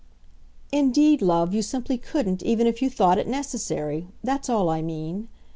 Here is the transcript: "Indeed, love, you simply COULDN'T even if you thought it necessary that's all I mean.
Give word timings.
"Indeed, 0.71 1.21
love, 1.21 1.53
you 1.53 1.61
simply 1.61 1.99
COULDN'T 1.99 2.41
even 2.41 2.65
if 2.65 2.81
you 2.81 2.89
thought 2.89 3.19
it 3.19 3.27
necessary 3.27 4.07
that's 4.23 4.49
all 4.49 4.67
I 4.67 4.81
mean. 4.81 5.27